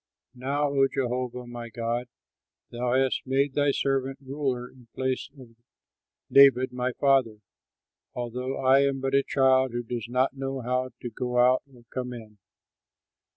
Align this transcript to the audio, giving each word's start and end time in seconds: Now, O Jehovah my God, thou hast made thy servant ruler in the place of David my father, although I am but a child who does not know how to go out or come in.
Now, 0.33 0.71
O 0.73 0.87
Jehovah 0.91 1.45
my 1.45 1.69
God, 1.69 2.07
thou 2.71 2.93
hast 2.93 3.21
made 3.27 3.53
thy 3.53 3.69
servant 3.69 4.17
ruler 4.19 4.67
in 4.67 4.87
the 4.89 4.95
place 4.95 5.29
of 5.37 5.49
David 6.31 6.73
my 6.73 6.91
father, 6.93 7.37
although 8.15 8.57
I 8.57 8.79
am 8.79 8.99
but 8.99 9.13
a 9.13 9.21
child 9.21 9.73
who 9.73 9.83
does 9.83 10.07
not 10.09 10.35
know 10.35 10.61
how 10.61 10.89
to 11.03 11.09
go 11.11 11.37
out 11.37 11.61
or 11.71 11.83
come 11.93 12.13
in. 12.13 12.39